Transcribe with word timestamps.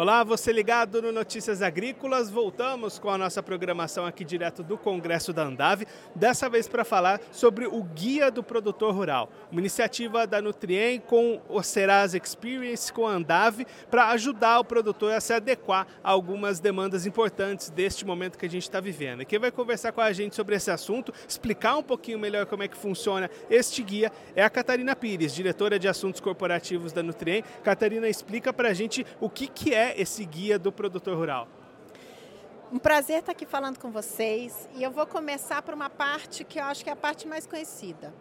Olá, 0.00 0.24
você 0.24 0.50
ligado 0.50 1.02
no 1.02 1.12
Notícias 1.12 1.60
Agrícolas. 1.60 2.30
Voltamos 2.30 2.98
com 2.98 3.10
a 3.10 3.18
nossa 3.18 3.42
programação 3.42 4.06
aqui 4.06 4.24
direto 4.24 4.62
do 4.62 4.78
Congresso 4.78 5.30
da 5.30 5.42
Andave, 5.42 5.86
dessa 6.14 6.48
vez 6.48 6.66
para 6.66 6.86
falar 6.86 7.20
sobre 7.30 7.66
o 7.66 7.82
Guia 7.82 8.30
do 8.30 8.42
Produtor 8.42 8.94
Rural, 8.94 9.28
uma 9.52 9.60
iniciativa 9.60 10.26
da 10.26 10.40
Nutrien 10.40 10.98
com 11.00 11.42
o 11.50 11.62
Serasa 11.62 12.16
Experience 12.16 12.90
com 12.90 13.06
a 13.06 13.10
Andave 13.10 13.66
para 13.90 14.08
ajudar 14.12 14.60
o 14.60 14.64
produtor 14.64 15.12
a 15.12 15.20
se 15.20 15.34
adequar 15.34 15.86
a 16.02 16.10
algumas 16.10 16.60
demandas 16.60 17.04
importantes 17.04 17.68
deste 17.68 18.06
momento 18.06 18.38
que 18.38 18.46
a 18.46 18.50
gente 18.50 18.62
está 18.62 18.80
vivendo. 18.80 19.20
E 19.20 19.26
quem 19.26 19.38
vai 19.38 19.50
conversar 19.50 19.92
com 19.92 20.00
a 20.00 20.14
gente 20.14 20.34
sobre 20.34 20.56
esse 20.56 20.70
assunto, 20.70 21.12
explicar 21.28 21.76
um 21.76 21.82
pouquinho 21.82 22.18
melhor 22.18 22.46
como 22.46 22.62
é 22.62 22.68
que 22.68 22.76
funciona 22.78 23.28
este 23.50 23.82
guia, 23.82 24.10
é 24.34 24.42
a 24.42 24.48
Catarina 24.48 24.96
Pires, 24.96 25.34
diretora 25.34 25.78
de 25.78 25.86
Assuntos 25.86 26.22
Corporativos 26.22 26.90
da 26.90 27.02
Nutrien. 27.02 27.44
Catarina, 27.62 28.08
explica 28.08 28.50
para 28.50 28.70
a 28.70 28.72
gente 28.72 29.06
o 29.20 29.28
que, 29.28 29.46
que 29.46 29.74
é 29.74 29.89
esse 29.96 30.24
guia 30.24 30.58
do 30.58 30.70
produtor 30.70 31.16
rural? 31.16 31.48
Um 32.72 32.78
prazer 32.78 33.18
estar 33.18 33.32
aqui 33.32 33.44
falando 33.44 33.78
com 33.78 33.90
vocês 33.90 34.68
e 34.74 34.82
eu 34.82 34.90
vou 34.90 35.06
começar 35.06 35.60
por 35.62 35.74
uma 35.74 35.90
parte 35.90 36.44
que 36.44 36.58
eu 36.58 36.64
acho 36.64 36.84
que 36.84 36.90
é 36.90 36.92
a 36.92 36.96
parte 36.96 37.26
mais 37.26 37.46
conhecida. 37.46 38.14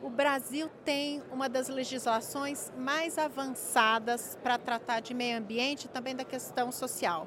O 0.00 0.08
Brasil 0.08 0.70
tem 0.84 1.22
uma 1.32 1.48
das 1.48 1.68
legislações 1.68 2.72
mais 2.78 3.18
avançadas 3.18 4.38
para 4.42 4.56
tratar 4.56 5.00
de 5.00 5.12
meio 5.12 5.36
ambiente 5.38 5.86
e 5.86 5.88
também 5.88 6.14
da 6.14 6.24
questão 6.24 6.70
social 6.70 7.26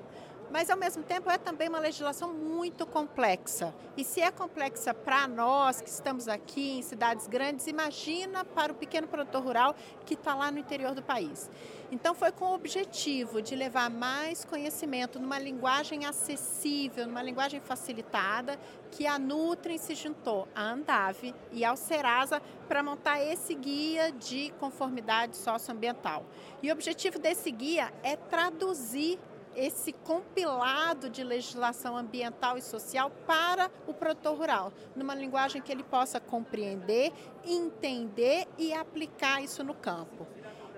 mas 0.51 0.69
ao 0.69 0.77
mesmo 0.77 1.01
tempo 1.01 1.29
é 1.29 1.37
também 1.37 1.69
uma 1.69 1.79
legislação 1.79 2.33
muito 2.33 2.85
complexa. 2.85 3.73
E 3.95 4.03
se 4.03 4.19
é 4.21 4.29
complexa 4.29 4.93
para 4.93 5.27
nós 5.27 5.81
que 5.81 5.89
estamos 5.89 6.27
aqui 6.27 6.77
em 6.77 6.81
cidades 6.81 7.25
grandes, 7.27 7.67
imagina 7.67 8.43
para 8.43 8.71
o 8.71 8.75
pequeno 8.75 9.07
produtor 9.07 9.43
rural 9.43 9.75
que 10.05 10.13
está 10.13 10.35
lá 10.35 10.51
no 10.51 10.59
interior 10.59 10.93
do 10.93 11.01
país. 11.01 11.49
Então 11.91 12.13
foi 12.13 12.31
com 12.31 12.45
o 12.45 12.53
objetivo 12.53 13.41
de 13.41 13.55
levar 13.55 13.89
mais 13.89 14.45
conhecimento 14.45 15.19
numa 15.19 15.39
linguagem 15.39 16.05
acessível, 16.05 17.05
numa 17.07 17.23
linguagem 17.23 17.59
facilitada, 17.59 18.59
que 18.91 19.07
a 19.07 19.17
Nutri 19.17 19.77
se 19.77 19.95
juntou 19.95 20.47
à 20.53 20.63
Andave 20.71 21.33
e 21.51 21.63
ao 21.63 21.77
Serasa 21.77 22.41
para 22.67 22.83
montar 22.83 23.21
esse 23.21 23.53
guia 23.55 24.11
de 24.11 24.53
conformidade 24.59 25.35
socioambiental. 25.37 26.25
E 26.61 26.69
o 26.69 26.73
objetivo 26.73 27.19
desse 27.19 27.51
guia 27.51 27.91
é 28.03 28.15
traduzir 28.15 29.19
esse 29.55 29.93
compilado 29.93 31.09
de 31.09 31.23
legislação 31.23 31.97
ambiental 31.97 32.57
e 32.57 32.61
social 32.61 33.11
para 33.25 33.69
o 33.87 33.93
produtor 33.93 34.37
rural, 34.37 34.73
numa 34.95 35.15
linguagem 35.15 35.61
que 35.61 35.71
ele 35.71 35.83
possa 35.83 36.19
compreender, 36.19 37.11
entender 37.45 38.47
e 38.57 38.73
aplicar 38.73 39.41
isso 39.41 39.63
no 39.63 39.73
campo. 39.73 40.27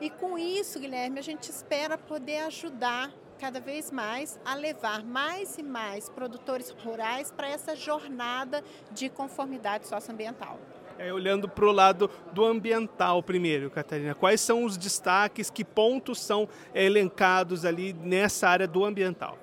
E 0.01 0.09
com 0.09 0.37
isso, 0.37 0.79
Guilherme, 0.79 1.19
a 1.19 1.23
gente 1.23 1.49
espera 1.49 1.97
poder 1.97 2.39
ajudar 2.39 3.11
cada 3.39 3.59
vez 3.59 3.91
mais 3.91 4.39
a 4.45 4.55
levar 4.55 5.03
mais 5.03 5.57
e 5.57 5.63
mais 5.63 6.09
produtores 6.09 6.69
rurais 6.69 7.31
para 7.31 7.49
essa 7.49 7.75
jornada 7.75 8.63
de 8.91 9.09
conformidade 9.09 9.87
socioambiental. 9.87 10.57
É, 11.03 11.11
olhando 11.11 11.49
para 11.49 11.65
o 11.65 11.71
lado 11.73 12.09
do 12.31 12.45
ambiental 12.45 13.21
primeiro, 13.21 13.69
Catarina, 13.69 14.15
quais 14.15 14.39
são 14.39 14.63
os 14.63 14.77
destaques, 14.77 15.49
que 15.49 15.61
pontos 15.61 16.17
são 16.17 16.47
elencados 16.73 17.65
ali 17.65 17.91
nessa 17.91 18.47
área 18.47 18.65
do 18.65 18.85
ambiental? 18.85 19.37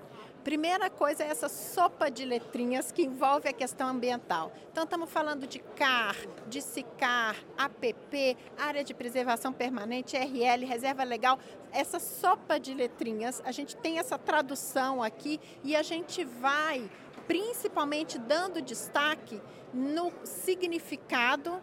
Primeira 0.45 0.89
coisa 0.89 1.23
é 1.23 1.27
essa 1.27 1.51
sopa 1.51 2.11
de 2.11 2.25
letrinhas 2.25 2.91
que 2.91 3.03
envolve 3.03 3.47
a 3.47 3.53
questão 3.53 3.89
ambiental. 3.89 4.51
Então, 4.73 4.85
estamos 4.85 5.11
falando 5.11 5.47
de 5.47 5.59
CAR, 5.59 6.17
de 6.49 6.63
SICAR, 6.63 7.37
APP, 7.59 8.39
Área 8.57 8.83
de 8.83 8.95
Preservação 8.95 9.53
Permanente, 9.53 10.17
RL, 10.17 10.65
Reserva 10.65 11.05
Legal. 11.05 11.39
Essa 11.71 12.01
sopa 12.01 12.59
de 12.59 12.73
letrinhas, 12.73 13.43
a 13.45 13.53
gente 13.53 13.77
tem 13.77 13.99
essa 13.99 14.17
tradução 14.17 15.03
aqui 15.03 15.39
e 15.63 15.77
a 15.77 15.83
gente 15.83 16.25
vai 16.25 16.91
principalmente 17.27 18.19
dando 18.19 18.63
destaque 18.63 19.41
no 19.75 20.11
significado 20.25 21.61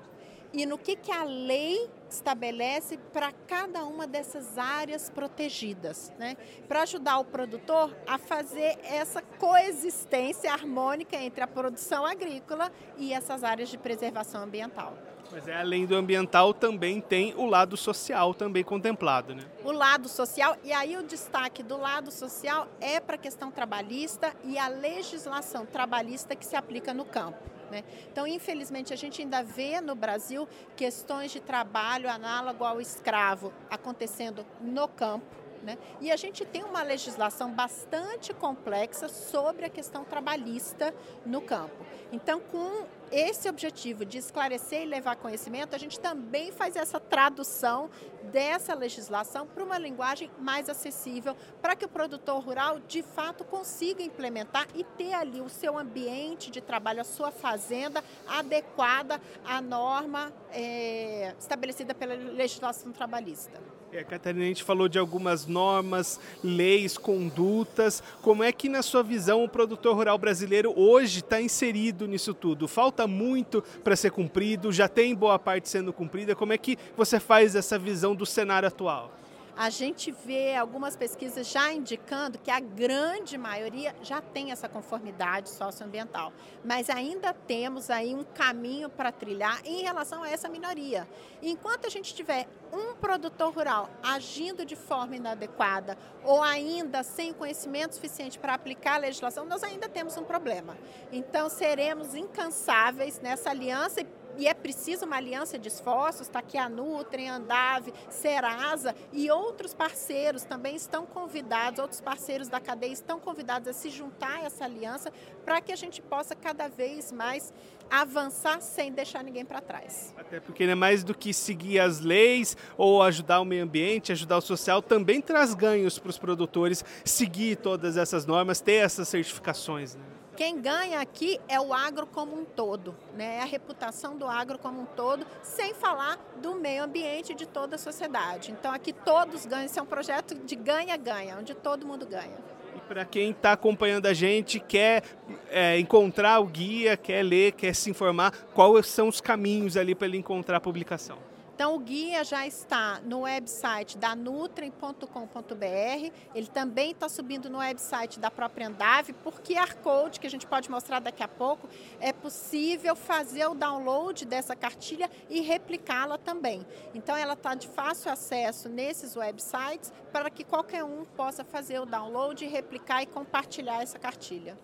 e 0.54 0.66
no 0.66 0.78
que, 0.78 0.96
que 0.96 1.12
a 1.12 1.24
lei 1.24 1.90
estabelece 2.10 2.98
para 3.12 3.32
cada 3.32 3.86
uma 3.86 4.08
dessas 4.08 4.58
áreas 4.58 5.10
protegidas, 5.10 6.12
né? 6.18 6.38
para 6.68 6.84
ajudar 6.84 7.20
o 7.20 7.26
produtor 7.26 7.96
a 8.08 8.18
fazer 8.18 8.78
essa 8.84 9.22
coexistência 9.22 10.52
harmônica 10.52 11.18
entre 11.18 11.44
a 11.44 11.48
produção 11.48 12.06
agrícola 12.06 12.72
e 12.98 13.14
essas 13.14 13.44
áreas 13.44 13.70
de 13.70 13.78
preservação 13.78 14.44
ambiental. 14.44 14.98
Mas 15.32 15.48
é 15.48 15.58
além 15.58 15.86
do 15.86 15.96
ambiental 15.96 16.54
também 16.54 17.02
tem 17.02 17.34
o 17.36 17.46
lado 17.46 17.76
social 17.76 18.34
também 18.34 18.64
contemplado, 18.64 19.36
né? 19.36 19.44
O 19.64 19.72
lado 19.72 20.08
social 20.08 20.56
e 20.64 20.72
aí 20.72 20.98
o 20.98 21.04
destaque 21.04 21.62
do 21.62 21.78
lado 21.78 22.12
social 22.12 22.68
é 22.80 23.00
para 23.00 23.16
a 23.16 23.20
questão 23.20 23.52
trabalhista 23.52 24.34
e 24.44 24.58
a 24.58 24.68
legislação 24.68 25.66
trabalhista 25.66 26.36
que 26.36 26.46
se 26.46 26.56
aplica 26.56 26.94
no 26.94 27.06
campo. 27.06 27.58
Né? 27.70 27.84
Então, 28.12 28.26
infelizmente, 28.26 28.94
a 28.94 28.96
gente 28.96 29.22
ainda 29.22 29.44
vê 29.44 29.82
no 29.82 29.96
Brasil 29.96 30.48
questões 30.76 31.32
de 31.32 31.40
trabalho 31.40 32.10
análogo 32.10 32.64
ao 32.64 32.80
escravo 32.80 33.52
acontecendo 33.70 34.46
no 34.62 34.88
campo. 34.88 35.26
Né? 35.64 35.78
E 36.00 36.12
a 36.12 36.16
gente 36.16 36.46
tem 36.46 36.64
uma 36.64 36.82
legislação 36.82 37.52
bastante 37.52 38.34
complexa 38.34 39.10
sobre 39.10 39.66
a 39.66 39.70
questão 39.70 40.04
trabalhista 40.04 40.94
no 41.26 41.42
campo. 41.42 41.86
Então, 42.12 42.40
com 42.40 42.86
esse 43.12 43.50
objetivo 43.50 44.06
de 44.06 44.18
esclarecer 44.18 44.84
e 44.84 44.86
levar 44.86 45.16
conhecimento, 45.16 45.76
a 45.76 45.78
gente 45.78 46.00
também 46.00 46.52
faz 46.52 46.76
essa 46.76 47.00
tradução 47.00 47.90
dessa 48.32 48.74
legislação 48.74 49.48
para 49.48 49.64
uma 49.64 49.78
linguagem 49.78 50.30
mais 50.40 50.70
acessível, 50.70 51.36
para 51.62 51.76
que 51.76 51.86
o 51.86 51.90
produtor 51.90 52.44
rural 52.44 52.80
de 52.80 53.02
fato 53.02 53.44
consiga 53.44 54.04
implementar 54.04 54.68
e 54.76 54.84
ter 54.84 55.14
ali 55.14 55.42
o 55.42 55.50
seu 55.50 55.78
ambiente 55.78 56.52
de 56.52 56.62
trabalho, 56.62 57.02
a 57.02 57.06
sua 57.06 57.32
fazenda 57.32 58.04
adequada 58.28 59.22
à 59.46 59.62
norma 59.62 60.34
é, 60.52 61.34
estabelecida 61.40 61.96
pela 61.96 62.16
legislação 62.16 62.92
trabalhista. 62.92 63.62
É, 63.92 64.04
Catarina, 64.04 64.44
a 64.44 64.48
gente 64.48 64.64
falou 64.64 64.90
de 64.90 65.00
algumas 65.00 65.46
normas, 65.46 66.20
leis, 66.44 66.98
condutas. 66.98 68.04
Como 68.22 68.44
é 68.44 68.52
que, 68.52 68.68
na 68.68 68.82
sua 68.82 69.02
visão, 69.02 69.44
o 69.44 69.50
produtor 69.50 69.96
rural 69.96 70.18
brasileiro 70.18 70.74
hoje 70.78 71.20
está 71.20 71.42
inserido 71.42 72.06
nisso 72.06 72.34
tudo? 72.34 72.68
Falta 72.68 72.97
muito 73.06 73.62
para 73.84 73.96
ser 73.96 74.12
cumprido? 74.12 74.72
Já 74.72 74.88
tem 74.88 75.14
boa 75.14 75.38
parte 75.38 75.70
sendo 75.70 75.92
cumprida? 75.92 76.36
Como 76.36 76.54
é 76.54 76.58
que 76.58 76.78
você 76.96 77.20
faz 77.20 77.56
essa 77.56 77.78
visão 77.78 78.16
do 78.16 78.26
cenário 78.26 78.68
atual? 78.68 79.12
A 79.58 79.72
gente 79.72 80.12
vê 80.12 80.56
algumas 80.56 80.96
pesquisas 80.96 81.48
já 81.48 81.74
indicando 81.74 82.38
que 82.38 82.52
a 82.52 82.60
grande 82.60 83.40
maioria 83.40 83.96
já 84.04 84.22
tem 84.22 84.52
essa 84.52 84.70
conformidade 84.70 85.50
socioambiental, 85.50 86.32
mas 86.64 86.92
ainda 86.92 87.34
temos 87.34 87.90
aí 87.90 88.14
um 88.14 88.24
caminho 88.24 88.88
para 88.88 89.12
trilhar 89.12 89.60
em 89.66 89.82
relação 89.82 90.22
a 90.22 90.30
essa 90.30 90.48
minoria. 90.48 91.08
Enquanto 91.42 91.88
a 91.88 91.90
gente 91.90 92.14
tiver 92.14 92.48
um 92.72 92.94
produtor 92.96 93.52
rural 93.52 93.90
agindo 94.04 94.64
de 94.64 94.76
forma 94.76 95.16
inadequada 95.16 95.98
ou 96.24 96.44
ainda 96.44 97.02
sem 97.02 97.34
conhecimento 97.34 97.96
suficiente 97.96 98.38
para 98.38 98.54
aplicar 98.54 98.96
a 98.96 99.00
legislação, 99.00 99.46
nós 99.46 99.64
ainda 99.64 99.90
temos 99.90 100.16
um 100.18 100.24
problema. 100.24 100.78
Então 101.12 101.50
seremos 101.50 102.14
incansáveis 102.14 103.20
nessa 103.22 103.50
aliança 103.50 104.02
e 104.02 104.08
e 104.38 104.48
é 104.48 104.54
preciso 104.54 105.06
uma 105.06 105.18
aliança 105.18 105.58
de 105.58 105.68
esforços, 105.68 106.22
está 106.22 106.40
aqui 106.40 106.58
a 106.58 106.70
Nutrem, 106.70 107.30
Andave, 107.30 107.94
Serasa 108.10 108.96
e 109.12 109.30
outros 109.32 109.74
parceiros 109.74 110.44
também 110.44 110.76
estão 110.76 111.06
convidados, 111.06 111.80
outros 111.80 112.02
parceiros 112.02 112.48
da 112.48 112.60
cadeia 112.60 112.92
estão 112.92 113.20
convidados 113.20 113.68
a 113.68 113.74
se 113.74 113.90
juntar 113.90 114.38
a 114.38 114.44
essa 114.44 114.66
aliança 114.66 115.12
para 115.44 115.62
que 115.62 115.72
a 115.72 115.76
gente 115.76 116.02
possa 116.02 116.36
cada 116.36 116.68
vez 116.68 117.12
mais 117.12 117.54
avançar 117.90 118.62
sem 118.62 118.92
deixar 118.92 119.24
ninguém 119.24 119.46
para 119.46 119.62
trás. 119.62 120.14
Até 120.18 120.40
porque 120.40 120.66
não 120.66 120.74
é 120.74 120.76
mais 120.76 121.04
do 121.04 121.16
que 121.16 121.34
seguir 121.34 121.80
as 121.80 122.02
leis 122.02 122.56
ou 122.78 123.02
ajudar 123.02 123.40
o 123.40 123.46
meio 123.46 123.64
ambiente, 123.64 124.12
ajudar 124.12 124.38
o 124.38 124.42
social, 124.42 124.82
também 124.82 125.22
traz 125.22 125.54
ganhos 125.54 125.98
para 125.98 126.10
os 126.10 126.18
produtores 126.18 126.84
seguir 127.06 127.56
todas 127.58 127.98
essas 127.98 128.26
normas, 128.26 128.60
ter 128.60 128.74
essas 128.74 129.08
certificações. 129.08 129.96
Né? 129.96 130.17
Quem 130.38 130.62
ganha 130.62 131.02
aqui 131.02 131.42
é 131.48 131.60
o 131.60 131.74
agro 131.74 132.06
como 132.06 132.40
um 132.40 132.46
todo, 132.46 132.96
né? 133.16 133.38
É 133.38 133.42
a 133.42 133.46
reputação 133.46 134.16
do 134.16 134.28
agro 134.28 134.60
como 134.60 134.82
um 134.82 134.86
todo, 134.86 135.26
sem 135.42 135.74
falar 135.74 136.20
do 136.40 136.54
meio 136.54 136.84
ambiente 136.84 137.34
de 137.34 137.48
toda 137.48 137.76
a 137.76 137.80
sociedade. 137.80 138.52
Então 138.52 138.72
aqui 138.72 138.94
todos 138.94 139.48
ganham, 139.48 139.66
isso 139.66 139.80
é 139.80 139.82
um 139.82 139.88
projeto 139.88 140.36
de 140.36 140.56
ganha-ganha, 140.56 141.38
onde 141.40 141.56
todo 141.56 141.88
mundo 141.88 142.06
ganha. 142.06 142.38
E 142.76 142.80
para 142.82 143.04
quem 143.04 143.32
está 143.32 143.54
acompanhando 143.54 144.06
a 144.06 144.14
gente, 144.14 144.60
quer 144.60 145.02
é, 145.50 145.80
encontrar 145.80 146.40
o 146.40 146.46
guia, 146.46 146.96
quer 146.96 147.24
ler, 147.24 147.54
quer 147.54 147.74
se 147.74 147.90
informar, 147.90 148.32
quais 148.54 148.86
são 148.86 149.08
os 149.08 149.20
caminhos 149.20 149.76
ali 149.76 149.96
para 149.96 150.06
ele 150.06 150.18
encontrar 150.18 150.58
a 150.58 150.62
publicação? 150.62 151.18
Então, 151.58 151.74
o 151.74 151.80
guia 151.80 152.24
já 152.24 152.46
está 152.46 153.02
no 153.04 153.22
website 153.22 153.98
da 153.98 154.16
nutrem.com.br, 154.16 156.12
ele 156.36 156.46
também 156.46 156.92
está 156.92 157.10
subindo 157.10 157.50
no 157.50 157.58
website 157.58 158.20
da 158.20 158.30
própria 158.30 158.68
Andave, 158.68 159.12
por 159.12 159.42
QR 159.42 159.76
Code, 159.78 160.20
que 160.20 160.28
a 160.28 160.30
gente 160.30 160.46
pode 160.46 160.70
mostrar 160.70 161.00
daqui 161.00 161.24
a 161.24 161.28
pouco, 161.28 161.68
é 162.00 162.14
possível 162.14 162.96
fazer 162.96 163.48
o 163.48 163.56
download 163.56 164.24
dessa 164.24 164.56
cartilha 164.56 165.10
e 165.32 165.42
replicá-la 165.42 166.20
também. 166.20 166.64
Então, 166.94 167.18
ela 167.18 167.34
está 167.34 167.56
de 167.56 167.68
fácil 167.68 168.12
acesso 168.12 168.70
nesses 168.70 169.16
websites 169.16 169.92
para 170.14 170.30
que 170.30 170.44
qualquer 170.44 170.84
um 170.84 171.06
possa 171.06 171.44
fazer 171.44 171.80
o 171.80 171.88
download, 171.88 172.46
replicar 172.46 173.02
e 173.02 173.08
compartilhar 173.08 173.82
essa 173.82 173.98
cartilha. 173.98 174.56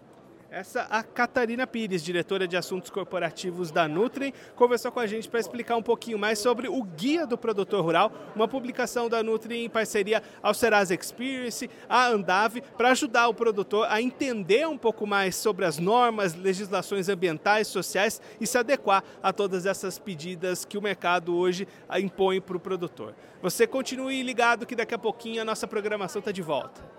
Essa 0.53 0.81
a 0.81 1.01
Catarina 1.01 1.65
Pires, 1.65 2.03
diretora 2.03 2.47
de 2.47 2.55
assuntos 2.55 2.91
corporativos 2.91 3.71
da 3.71 3.87
Nutri, 3.87 4.31
conversou 4.55 4.91
com 4.91 4.99
a 4.99 5.07
gente 5.07 5.27
para 5.27 5.39
explicar 5.39 5.75
um 5.75 5.81
pouquinho 5.81 6.19
mais 6.19 6.37
sobre 6.37 6.67
o 6.67 6.83
Guia 6.83 7.25
do 7.25 7.35
Produtor 7.35 7.83
Rural, 7.83 8.11
uma 8.35 8.47
publicação 8.47 9.09
da 9.09 9.23
Nutri 9.23 9.65
em 9.65 9.67
parceria 9.67 10.21
ao 10.43 10.53
Serasa 10.53 10.93
Experience, 10.93 11.67
a 11.89 12.05
Andave, 12.05 12.61
para 12.77 12.91
ajudar 12.91 13.29
o 13.29 13.33
produtor 13.33 13.87
a 13.89 13.99
entender 13.99 14.67
um 14.67 14.77
pouco 14.77 15.07
mais 15.07 15.35
sobre 15.35 15.65
as 15.65 15.79
normas, 15.79 16.35
legislações 16.35 17.09
ambientais, 17.09 17.65
sociais 17.65 18.21
e 18.39 18.45
se 18.45 18.55
adequar 18.55 19.03
a 19.23 19.33
todas 19.33 19.65
essas 19.65 19.97
pedidas 19.97 20.63
que 20.65 20.77
o 20.77 20.83
mercado 20.83 21.35
hoje 21.35 21.67
impõe 21.99 22.39
para 22.39 22.57
o 22.57 22.59
produtor. 22.59 23.15
Você 23.41 23.65
continue 23.65 24.21
ligado 24.21 24.67
que 24.67 24.75
daqui 24.75 24.93
a 24.93 24.99
pouquinho 24.99 25.41
a 25.41 25.45
nossa 25.45 25.67
programação 25.67 26.19
está 26.19 26.31
de 26.31 26.43
volta. 26.43 26.93